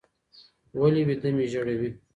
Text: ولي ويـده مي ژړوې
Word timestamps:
ولي 0.79 1.01
ويـده 1.07 1.29
مي 1.35 1.45
ژړوې 1.51 1.89